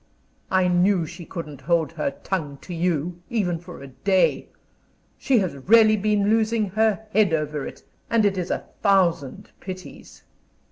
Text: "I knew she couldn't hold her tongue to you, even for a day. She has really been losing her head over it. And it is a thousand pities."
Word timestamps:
"I 0.49 0.67
knew 0.67 1.05
she 1.05 1.25
couldn't 1.25 1.61
hold 1.61 1.91
her 1.91 2.09
tongue 2.23 2.57
to 2.63 2.73
you, 2.73 3.21
even 3.29 3.59
for 3.59 3.83
a 3.83 3.87
day. 3.87 4.49
She 5.19 5.37
has 5.37 5.55
really 5.55 5.95
been 5.95 6.27
losing 6.27 6.69
her 6.71 7.05
head 7.13 7.33
over 7.35 7.67
it. 7.67 7.83
And 8.09 8.25
it 8.25 8.35
is 8.35 8.49
a 8.49 8.65
thousand 8.81 9.51
pities." 9.59 10.23